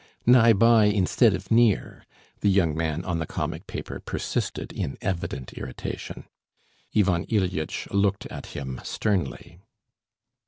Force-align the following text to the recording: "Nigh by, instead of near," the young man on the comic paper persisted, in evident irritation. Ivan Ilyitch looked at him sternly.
"Nigh 0.25 0.51
by, 0.53 0.85
instead 0.85 1.35
of 1.35 1.51
near," 1.51 2.07
the 2.39 2.49
young 2.49 2.75
man 2.75 3.05
on 3.05 3.19
the 3.19 3.27
comic 3.27 3.67
paper 3.67 3.99
persisted, 3.99 4.73
in 4.73 4.97
evident 4.99 5.53
irritation. 5.53 6.23
Ivan 6.97 7.23
Ilyitch 7.27 7.87
looked 7.91 8.25
at 8.25 8.47
him 8.47 8.81
sternly. 8.83 9.59